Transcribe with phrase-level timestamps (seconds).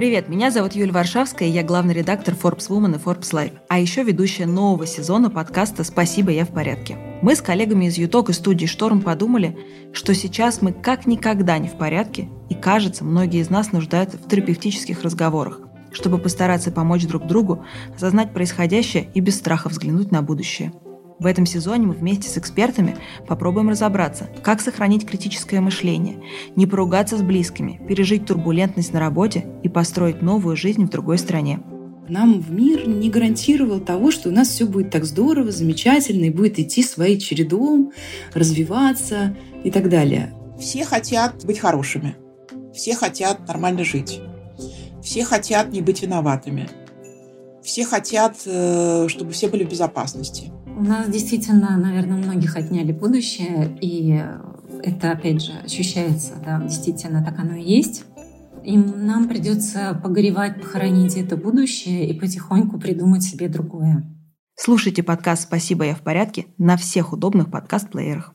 [0.00, 4.02] Привет, меня зовут Юлия Варшавская, я главный редактор Forbes Woman и Forbes Life, а еще
[4.02, 6.96] ведущая нового сезона подкаста «Спасибо, я в порядке».
[7.20, 9.58] Мы с коллегами из ЮТОК и студии «Шторм» подумали,
[9.92, 14.26] что сейчас мы как никогда не в порядке, и кажется, многие из нас нуждаются в
[14.26, 15.60] терапевтических разговорах,
[15.92, 20.72] чтобы постараться помочь друг другу осознать происходящее и без страха взглянуть на будущее–
[21.20, 22.96] в этом сезоне мы вместе с экспертами
[23.28, 26.22] попробуем разобраться, как сохранить критическое мышление,
[26.56, 31.60] не поругаться с близкими, пережить турбулентность на работе и построить новую жизнь в другой стране.
[32.08, 36.30] Нам в мир не гарантировал того, что у нас все будет так здорово, замечательно и
[36.30, 37.92] будет идти своей чередом,
[38.32, 40.34] развиваться и так далее.
[40.58, 42.16] Все хотят быть хорошими,
[42.74, 44.20] все хотят нормально жить,
[45.02, 46.68] все хотят не быть виноватыми,
[47.62, 50.50] все хотят, э, чтобы все были в безопасности.
[50.80, 54.18] У нас действительно, наверное, многих отняли будущее, и
[54.82, 58.06] это, опять же, ощущается, да, действительно, так оно и есть.
[58.64, 64.10] И нам придется погоревать, похоронить это будущее и потихоньку придумать себе другое.
[64.54, 68.34] Слушайте подкаст «Спасибо, я в порядке» на всех удобных подкаст-плеерах.